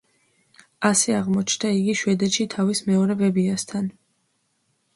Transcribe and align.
ასე 0.89 1.13
აღმოჩნდა 1.17 1.73
იგი 1.81 1.95
შვედეთში 2.01 2.47
თავის 2.55 2.83
მეორე 2.89 3.19
ბებიასთან. 3.23 3.95